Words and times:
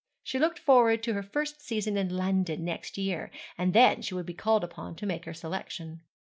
She 0.23 0.39
looked 0.39 0.57
forward 0.57 1.03
to 1.03 1.13
her 1.13 1.21
first 1.21 1.61
season 1.61 1.95
in 1.95 2.09
London 2.09 2.65
next 2.65 2.97
year, 2.97 3.29
and 3.55 3.71
then 3.71 4.01
she 4.01 4.15
would 4.15 4.25
be 4.25 4.33
called 4.33 4.63
upon 4.63 4.95
to 4.95 5.05
make 5.05 5.25
her 5.25 5.33
selection. 5.35 6.01